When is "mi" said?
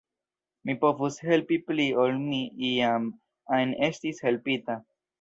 0.69-0.75, 2.23-2.41